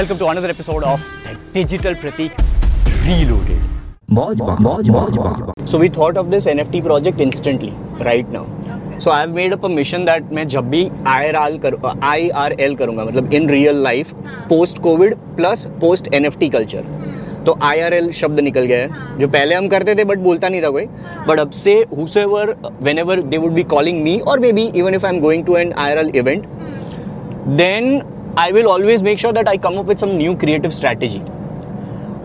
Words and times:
Welcome 0.00 0.18
to 0.18 0.26
another 0.26 0.50
episode 0.50 0.84
of 0.84 1.00
digital 1.54 1.94
Prateek 1.94 2.36
reloaded 3.06 4.06
so 5.68 5.78
we 5.78 5.88
thought 5.96 6.18
of 6.18 6.26
this 6.26 6.46
N 6.46 6.62
project 6.66 7.20
instantly 7.20 7.72
right 8.02 8.30
now 8.32 9.00
so 9.00 9.10
I 9.10 9.20
have 9.20 9.34
made 9.34 9.52
up 9.52 9.64
a 9.64 9.68
mission 9.68 10.04
that 10.04 10.32
मैं 10.32 10.46
जब 10.48 10.70
भी 10.70 10.80
I 11.06 11.58
कर 11.64 11.74
I 12.02 12.74
करूँगा 12.74 13.04
मतलब 13.04 13.34
in 13.34 13.48
real 13.50 13.82
life 13.82 14.12
post 14.48 14.78
covid 14.82 15.14
plus 15.36 15.66
post 15.80 16.08
N 16.14 16.28
culture 16.30 16.86
तो 17.46 17.56
I 17.62 17.80
R 17.80 17.94
L 17.94 18.10
शब्द 18.12 18.40
निकल 18.40 18.64
गया 18.64 18.78
है 18.78 18.88
हाँ। 18.90 19.16
जो 19.18 19.28
पहले 19.28 19.54
हम 19.54 19.68
करते 19.68 19.94
थे 19.94 20.04
बट 20.04 20.18
बोलता 20.18 20.48
नहीं 20.48 20.62
था 20.62 20.70
कोई। 20.70 20.84
हाँ। 20.84 21.26
बट 21.26 21.40
अब 21.40 21.50
से 21.56 21.74
whosoever 21.96 22.54
whenever 22.98 23.22
they 23.24 23.38
would 23.38 23.52
be 23.52 23.62
calling 23.72 24.02
me 24.04 24.18
और 24.20 24.40
maybe 24.52 24.64
even 24.74 24.94
if 24.94 25.06
I 25.06 25.14
am 25.14 25.20
going 25.20 25.44
to 25.44 25.56
an 25.56 25.72
I 25.72 25.90
R 25.90 25.98
L 25.98 26.10
event 26.14 26.46
then 27.48 28.02
I 28.38 28.52
will 28.52 28.66
always 28.66 29.02
make 29.02 29.18
sure 29.18 29.32
that 29.34 29.48
I 29.48 29.56
come 29.58 29.76
up 29.78 29.88
with 29.88 29.98
some 29.98 30.08
new 30.16 30.34
creative 30.36 30.70
strategy 30.70 31.20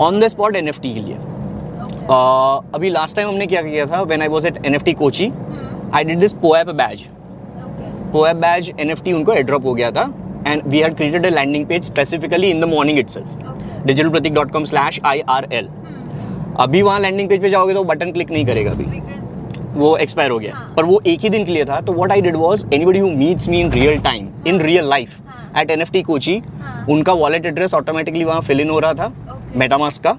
on 0.02 0.20
the 0.20 0.28
spot 0.28 0.56
N 0.56 0.72
के 0.74 0.94
लिए. 0.94 1.18
Uh, 2.06 2.76
अभी 2.76 2.90
last 2.90 3.16
time 3.16 3.28
हमने 3.28 3.46
क्या 3.48 3.62
किया 3.62 3.86
था? 3.86 4.02
When 4.02 4.22
I 4.22 4.28
was 4.28 4.48
at 4.48 4.66
N 4.66 4.76
F 4.76 4.84
T 4.84 4.94
Kochi 4.94 5.32
I 5.94 6.04
did 6.04 6.20
this 6.20 6.34
POAP 6.42 6.70
badge 6.76 7.02
POAP 8.14 8.36
badge 8.36 8.72
N 8.80 8.92
F 8.92 9.02
T 9.04 9.14
उनको 9.14 9.34
airdrop 9.34 9.66
हो 9.66 9.74
गया 9.74 9.90
था 9.92 10.04
and 10.48 10.68
we 10.68 10.80
had 10.80 10.96
created 10.96 11.26
a 11.26 11.30
landing 11.30 11.66
page 11.68 11.84
specifically 11.84 12.50
in 12.50 12.62
the 12.62 12.66
morning 12.74 13.00
itself 13.10 13.86
digital 13.86 14.10
Prateek 14.10 14.34
dot 14.34 14.52
com 14.52 14.64
slash 14.64 15.00
I 15.06 15.22
R 15.30 15.48
L 15.54 15.70
अभी 16.60 16.82
वहाँ 16.82 17.00
landing 17.00 17.30
page 17.30 17.42
पे 17.42 17.50
जाओगे 17.50 17.74
तो 17.74 17.84
button 17.84 18.12
click 18.12 18.32
नहीं 18.32 18.46
करेगा 18.46 18.72
अभी. 18.72 18.86
वो 19.76 19.96
एक्सपायर 19.98 20.32
हो 20.32 20.38
गया. 20.40 20.54
हाँ. 20.56 20.74
पर 20.78 20.86
वो 20.86 21.02
एक 21.08 21.20
ही 21.20 21.30
दिन 21.30 21.46
के 21.46 21.52
लिए 21.52 21.66
था 21.66 21.80
तो 21.82 21.94
what 21.94 22.12
I 22.12 22.22
did 22.22 22.36
was 22.38 22.66
anybody 22.74 23.00
who 23.00 23.10
meets 23.10 23.50
me 23.50 23.60
in 23.62 23.72
real 23.72 24.00
time 24.02 24.30
in 24.48 24.62
real 24.62 24.90
life 24.90 25.20
at 25.58 25.72
N 25.72 25.82
F 25.82 25.92
T 25.92 26.02
Kochi 26.04 26.42
उनका 26.90 27.14
वॉलेट 27.14 27.46
एड्रेस 27.46 27.74
ऑटोमेटिकली 27.74 28.24
वहाँ 28.24 28.42
फिल 28.42 28.62
इन 28.62 28.70
हो 28.70 28.80
रहा 28.80 28.94
था 28.94 29.14
मेटामास 29.56 29.98
का 30.06 30.18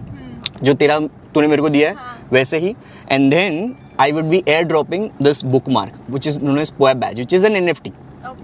जो 0.63 0.75
तेरा 0.75 0.99
तूने 1.35 1.47
मेरे 1.47 1.63
को 1.63 1.69
दिया 1.69 1.89
है 1.89 2.15
वैसे 2.33 2.59
ही। 2.59 2.75
And 3.13 3.31
then 3.31 3.75
I 4.01 4.13
would 4.13 4.25
be 4.25 4.43
air 4.49 4.63
dropping 4.65 5.09
this 5.23 5.45
bookmark 5.71 5.99
which 6.11 6.27
is 6.27 6.39
known 6.41 6.59
as 6.59 6.71
POAP 6.79 6.95
badge 6.95 7.19
which 7.19 7.35
is 7.35 7.47
an 7.47 7.57
N 7.57 7.69
F 7.69 7.81
T 7.83 7.93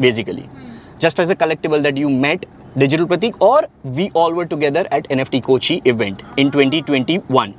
basically 0.01 0.45
just 1.01 1.21
as 1.21 1.31
a 1.31 1.35
collectible 1.35 1.83
that 1.83 1.99
you 1.99 2.09
met 2.09 2.47
digital 2.79 3.05
Prateek 3.05 3.43
और 3.43 3.69
we 3.87 4.09
all 4.17 4.35
were 4.35 4.45
together 4.47 4.89
at 4.93 5.11
N 5.13 5.21
F 5.21 5.31
T 5.31 5.41
Kochi 5.41 5.81
event 5.87 6.23
in 6.39 6.51
twenty 6.51 6.81
twenty 6.83 7.19
one 7.31 7.55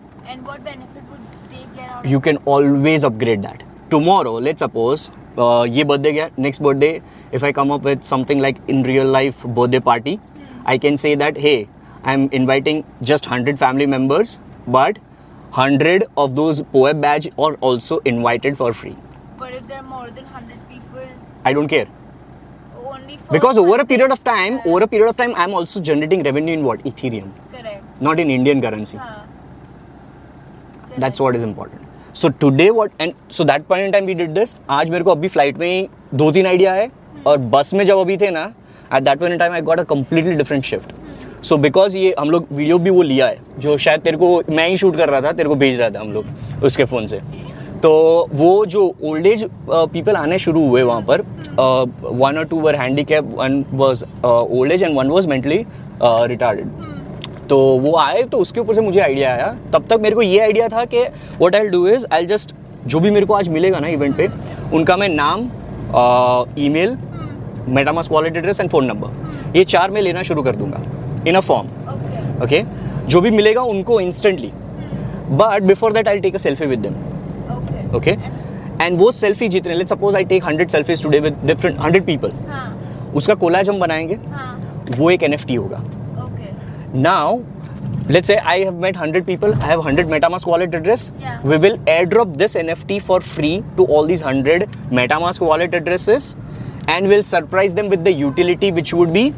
you 2.06 2.20
can 2.20 2.38
always 2.48 3.06
upgrade 3.06 3.42
that 3.42 3.64
tomorrow 3.92 4.40
let 4.40 4.58
suppose 4.58 5.10
uh, 5.39 5.65
ये 5.79 5.85
birthday 5.85 6.13
गया 6.13 6.29
next 6.45 6.63
birthday 6.67 6.93
if 7.39 7.45
I 7.49 7.53
come 7.59 7.71
up 7.77 7.83
with 7.89 8.05
something 8.13 8.39
like 8.47 8.61
in 8.75 8.83
real 8.91 9.11
life 9.17 9.45
birthday 9.59 9.81
party 9.91 10.15
I 10.67 10.79
can 10.85 10.97
say 11.03 11.15
that 11.25 11.37
hey 11.47 11.59
I'm 12.05 12.25
inviting 12.39 12.85
just 13.11 13.29
100 13.31 13.59
family 13.59 13.87
members 13.87 14.39
but 14.79 14.99
100 15.51 16.05
of 16.23 16.35
those 16.41 16.63
poem 16.73 17.01
badge 17.01 17.29
are 17.39 17.55
also 17.71 17.99
invited 18.15 18.57
for 18.63 18.73
free 18.81 18.97
But 19.39 19.55
if 19.59 19.67
there 19.69 19.79
are 19.79 19.89
more 19.91 20.09
than 20.17 20.25
100 20.25 20.59
people, 20.69 21.07
I 21.45 21.53
don't 21.53 21.69
care 21.69 21.87
only 22.93 23.17
for 23.17 23.33
because 23.37 23.59
over 23.65 23.77
a 23.85 23.87
period 23.93 24.13
of 24.17 24.21
100 24.25 24.31
time 24.33 24.55
Yeah. 24.59 24.71
over 24.73 24.85
a 24.85 24.89
period 24.95 25.09
of 25.09 25.17
time 25.17 25.35
I'm 25.37 25.55
also 25.55 25.81
generating 25.91 26.23
revenue 26.29 26.55
in 26.59 26.65
what 26.65 26.85
Ethereum 26.93 27.31
Correct. 27.53 28.03
not 28.09 28.21
in 28.25 28.31
Indian 28.39 28.61
currency 28.67 28.99
हाँ. 28.99 29.19
that's 30.99 31.19
Correct. 31.19 31.21
what 31.21 31.37
is 31.37 31.43
important 31.43 31.83
So, 32.14 32.30
today 32.42 32.70
what 32.72 33.02
and 33.02 33.14
so 33.32 33.44
that 33.44 33.66
point 33.68 33.96
time 33.96 34.08
we 34.08 34.16
did 34.18 34.36
this. 34.38 34.56
आज 34.70 34.90
मेरे 34.90 35.04
को 35.04 35.12
अभी 35.12 35.28
flight 35.28 35.58
में 35.58 35.68
ही 35.68 35.88
दो 36.14 36.32
तीन 36.32 36.48
idea 36.48 36.74
है 36.74 36.90
और 37.28 37.38
बस 37.56 37.74
में 37.74 37.84
जब 37.86 37.98
अभी 37.98 38.18
थे 38.18 38.30
ना 38.32 38.44
at 38.96 39.04
that 39.04 39.20
point 39.20 39.40
time 39.40 39.54
I 39.54 39.62
got 39.62 39.80
a 39.80 39.84
completely 39.84 40.36
different 40.36 40.64
shift 40.64 40.94
so 41.46 41.58
because 41.58 41.98
ये 41.98 42.14
हम 42.20 42.30
लोग 42.32 42.48
वीडियो 42.52 42.78
भी 42.80 42.90
वो 42.90 43.02
लिया 43.02 43.28
है, 43.28 43.38
जो 43.60 43.78
शायद 43.78 44.02
तेरे 44.02 44.18
को 44.18 44.42
मैं 44.50 44.68
ही 44.70 44.78
शूट 44.78 44.96
कर 44.98 45.10
रहा 45.10 45.22
था, 45.22 45.32
तेरे 45.32 45.50
को 45.50 45.56
भेज 45.56 45.80
रहा 45.80 45.90
था 45.90 46.00
हम 46.00 46.12
लोग 46.14 46.64
उसके 46.66 46.86
फ़ोन 46.86 47.08
से। 47.08 47.20
तो 47.84 47.92
वो 48.34 48.66
जो 48.66 48.86
ओल्ड 49.04 49.28
एज 49.28 49.46
पीपल 49.70 50.16
आने 50.16 50.40
शुरू 50.40 50.68
हुए 50.68 50.82
वहाँ 50.84 51.02
पर 51.10 51.22
वन 52.02 52.38
और 52.38 52.46
two 52.46 52.60
were 52.62 52.76
handicap 53.04 53.34
one 53.36 53.64
was 53.74 54.04
old 54.26 54.72
age 54.72 54.84
and 54.84 54.98
one 54.98 55.08
was 55.10 55.28
mentally 55.30 55.66
retarded 56.04 56.68
तो 57.50 57.58
वो 57.80 57.96
आए 57.98 58.24
तो 58.24 58.38
उसके 58.38 58.60
ऊपर 58.60 58.74
से 58.74 58.82
मुझे 58.82 59.00
आइडिया 59.02 59.32
आया 59.34 59.48
तब 59.74 59.86
तक 59.90 60.00
मेरे 60.02 60.16
को 60.16 60.22
ये 60.22 60.40
आइडिया 60.40 60.68
था 60.70 60.84
कि 60.86 61.04
what 61.42 61.56
I 61.56 61.68
do 61.68 61.88
is 61.88 62.06
I 62.14 62.26
just 62.26 62.56
जो 62.88 63.00
भी 63.00 63.12
मेरे 63.12 63.26
को 63.26 63.34
आज 63.34 63.50
मिलेगा 63.50 63.80
ना 63.80 63.88
इवेंट 63.88 64.16
पे 64.18 64.28
उनका 64.76 64.98
मैं 64.98 65.10
नाम 65.10 65.50
email 66.70 66.98
MetaMask 67.70 68.12
wallet 68.12 68.38
address 68.38 68.60
and 68.60 68.70
phone 68.70 68.86
number 68.86 69.58
ये 69.58 69.64
चार 69.66 69.92
मैं 69.92 70.02
लेना 70.02 70.22
शुरू 70.24 70.44
कर 70.44 70.56
दूँगा 70.56 70.82
इन 71.28 71.36
अ 71.36 71.40
फॉर्म 71.42 71.68
ओके 72.44 72.64
जो 73.08 73.22
भी 73.22 73.32
मिलेगा 73.32 73.62
उनको 73.74 74.00
instantly 74.02 74.52
but 75.32 75.64
before 75.64 75.94
that 75.94 76.08
I 76.08 76.20
take 76.20 76.36
a 76.36 76.38
selfie 76.38 76.66
with 76.66 76.80
them. 76.80 76.94
Okay 77.98 78.12
and 78.82 78.98
वो 79.00 79.12
सेल्फी 79.12 79.48
जितने 79.48 79.76
let 79.76 79.88
suppose 79.88 80.16
I 80.18 80.24
take 80.26 80.46
hundred 80.46 80.70
selfies 80.70 81.04
today 81.04 81.20
with 81.20 81.38
different 81.46 81.80
hundred 81.80 82.06
people. 82.06 82.32
उसका 83.16 83.34
कोलाज 83.36 83.70
हम 83.70 83.80
बनाएँगे 83.80 84.18
हाँ. 84.32 84.86
वो 84.98 85.10
एक 85.12 85.24
एनएफटी 85.24 85.56
होगा. 85.56 85.84
Now, 86.93 87.45
let's 88.09 88.27
say 88.27 88.39
I 88.39 88.59
have 88.61 88.75
met 88.75 88.95
100 88.95 89.27
people, 89.27 89.55
I 89.55 89.67
have 89.67 89.79
100 89.79 90.07
MetaMask 90.07 90.47
wallet 90.47 90.75
address. 90.75 91.13
Yeah. 91.19 91.41
We 91.43 91.59
will 91.59 91.79
airdrop 91.79 92.39
this 92.39 92.55
NFT 92.55 93.03
for 93.03 93.21
free 93.21 93.63
to 93.77 93.85
all 93.85 94.05
these 94.05 94.23
100 94.23 94.63
MetaMask 94.91 95.41
wallet 95.41 95.75
addresses 95.75 96.37
and 96.89 97.07
we'll 97.07 97.23
surprise 97.23 97.75
them 97.75 97.89
with 97.89 98.03
the 98.05 98.13
utility 98.13 98.73
which 98.73 98.95
would 98.95 99.13
be 99.13 99.35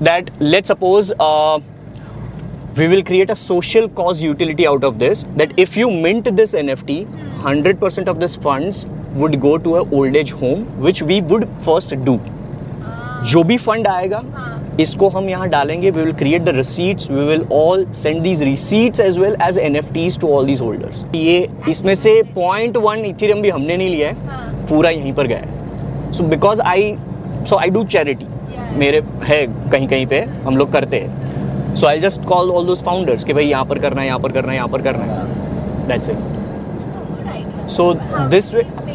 that 0.00 0.30
let's 0.40 0.68
suppose 0.68 1.12
uh, 1.18 1.58
we 2.76 2.86
will 2.88 3.02
create 3.02 3.30
a 3.30 3.36
social 3.36 3.88
cause 3.88 4.22
utility 4.22 4.66
out 4.66 4.84
of 4.84 4.98
this 4.98 5.24
that 5.36 5.58
if 5.58 5.76
you 5.76 5.90
mint 5.90 6.36
this 6.36 6.52
nft 6.54 7.06
100% 7.42 8.08
of 8.08 8.20
this 8.20 8.36
funds 8.36 8.86
would 9.14 9.40
go 9.40 9.56
to 9.56 9.76
a 9.76 9.90
old 9.90 10.14
age 10.14 10.32
home 10.32 10.66
which 10.78 11.00
we 11.02 11.22
would 11.22 11.48
first 11.68 11.96
do 12.04 12.18
जो 13.30 13.42
भी 13.44 13.56
fund 13.58 13.86
आएगा 13.88 14.22
हाँ. 14.34 14.49
इसको 14.79 15.07
हम 15.09 15.29
यहाँ 15.29 15.47
डालेंगे 15.49 15.91
we 15.91 16.01
will 16.01 16.13
create 16.13 16.43
the 16.43 16.49
receipts 16.55 17.11
we 17.11 17.25
will 17.25 17.45
all 17.53 17.85
send 17.93 18.21
these 18.21 18.43
receipts 18.43 18.99
as 18.99 19.19
well 19.19 19.35
as 19.41 19.57
N 19.57 19.75
F 19.75 19.91
Ts 19.93 20.19
to 20.19 20.27
all 20.33 20.45
these 20.45 20.61
holders 20.61 21.05
ये 21.15 21.47
इसमें 21.69 21.93
से 21.95 22.21
पॉइंट 22.35 22.77
वन 22.77 23.05
इथेरियम 23.05 23.41
भी 23.41 23.49
हमने 23.49 23.77
नहीं 23.77 23.89
लिया 23.89 24.09
है 24.09 24.27
हाँ. 24.27 24.65
पूरा 24.69 24.89
यहीं 24.89 25.13
पर 25.13 25.27
गया 25.27 25.37
है। 25.37 26.11
So 26.13 26.23
because 26.25 26.61
I 26.61 26.95
so 27.47 27.55
I 27.55 27.69
do 27.69 27.83
charity 27.85 28.25
मेरे 28.77 29.01
है 29.23 29.45
कहीं 29.71 29.87
कहीं 29.87 30.05
पे 30.07 30.19
हम 30.45 30.57
लोग 30.57 30.71
करते 30.73 30.99
हैं। 30.99 31.75
So 31.75 31.87
I 31.87 31.99
just 31.99 32.25
call 32.25 32.51
all 32.51 32.65
those 32.65 32.83
founders 32.83 33.23
कि 33.23 33.33
भाई 33.33 33.45
यहाँ 33.45 33.65
पर 33.65 33.79
करना 33.79 34.01
है 34.01 34.07
यहाँ 34.07 34.19
पर 34.19 34.31
करना 34.31 34.51
है 34.51 34.57
यहाँ 34.57 34.69
पर 34.69 34.81
करना 34.81 35.03
है। 35.03 35.87
That's 35.87 36.09
it 36.09 36.17
so 37.69 37.93
this 38.29 38.53
people 38.53 38.89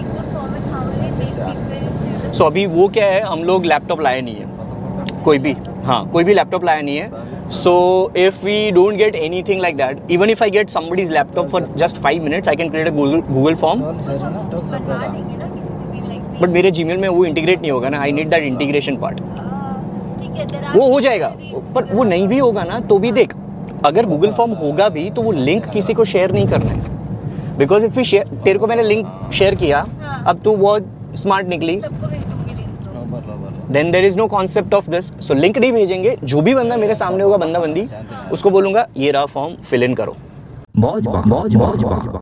so 2.34 2.44
अभी 2.44 2.66
वो 2.66 2.88
क्या 2.88 3.06
है 3.06 3.20
हम 3.22 3.44
लोग 3.44 3.65
लैपटॉप 3.65 4.00
लाए 4.00 4.20
नहीं 4.20 4.34
है। 4.34 4.55
कोई 5.26 5.38
भी 5.38 5.54
हाँ 5.84 6.04
कोई 6.10 6.25
भी 6.25 6.34
लैपटॉप 6.34 6.64
लाया 6.64 6.81
नहीं 6.81 6.97
है। 6.97 7.50
So 7.53 7.72
if 8.16 8.44
we 8.44 8.70
don't 8.72 8.94
get 8.97 9.14
anything 9.48 9.60
like 9.60 9.76
that 9.76 10.10
even 10.10 10.31
if 10.31 10.42
I 10.44 10.50
get 10.50 10.70
somebody's 10.70 11.12
laptop 11.12 11.47
for 11.48 11.69
just 11.76 11.97
five 12.03 12.25
minutes 12.25 12.48
I 12.48 12.56
can 12.56 12.70
create 12.70 12.88
a 12.88 12.92
Google 12.97 13.20
Google 13.31 13.54
form 13.54 13.81
बनवा 13.81 15.06
देंगे 15.06 15.36
ना 15.36 15.47
किसी 15.47 15.69
से 15.69 15.84
भी 15.92 16.00
like 16.09 16.42
बट 16.42 16.48
मेरे 16.50 16.70
जीमेल 16.70 16.98
में 16.98 17.09
वो 17.09 17.25
इंटीग्रेट 17.25 17.60
नहीं 17.60 17.70
होगा 17.70 17.88
ना 17.88 18.00
I 18.03 18.12
need 18.12 18.28
that 18.31 18.42
integration 18.44 18.97
part 18.97 19.20
वो 20.75 20.91
हो 20.92 21.00
जाएगा 21.00 21.28
पर 21.75 21.84
वो 21.92 22.04
नहीं 22.04 22.26
भी 22.28 22.38
होगा 22.38 22.62
ना 22.65 22.81
तो 22.88 22.98
भी 22.98 23.12
देख 23.12 23.34
अगर 23.84 24.06
गूगल 24.06 24.32
फॉर्म 24.32 24.53
होगा 24.62 24.88
भी 24.88 25.09
तो 25.10 25.22
वो 25.22 25.32
लिंक 25.32 25.66
किसी 25.70 25.94
को 25.94 26.04
शेयर 26.04 26.32
नहीं 26.32 26.47
करना 26.48 26.70
है। 26.70 27.59
बिकॉज़ 27.59 27.84
इफ़ 27.86 27.98
यू 27.98 28.04
शेयर 28.04 28.28
तेरे 28.44 28.59
को 28.59 28.66
मैंने 28.66 28.82
लिंक 28.82 29.31
शेयर 29.32 29.54
किया 29.54 29.78
हाँ. 30.03 30.22
अब 30.26 30.41
तू 30.44 30.56
बहुत 30.56 30.82
स्मार्ट 31.16 31.47
निकली 31.48 31.78
सबको 31.81 32.06
भेज 32.06 32.22
दूँगी 32.22 32.54
link. 32.54 33.56
Then 33.72 33.91
there 33.91 34.04
is 34.04 34.16
no 34.19 34.27
concept 34.27 34.75
of 34.75 34.91
this 34.91 35.12
so 35.21 35.34
link 35.34 35.59
नहीं 35.59 35.72
भेजेंगे 35.72 36.16
जो 36.25 36.41
भी 36.43 36.54
बंदा 36.54 36.77
मेरे 36.77 36.94
सामने 36.94 37.25
होगा 37.25 37.37
बंदा 37.37 37.60
बंदी 37.60 37.87
उसको 38.32 38.51
बोलूँगा 38.51 38.86
ये 38.97 39.10
रहा 39.10 39.27
फॉर्म 39.28 39.54
फिल 39.63 39.83
इन 39.83 39.95
करो 39.95 40.16
मौज 40.78 41.07
मौज 41.27 41.57
मौज 41.57 41.84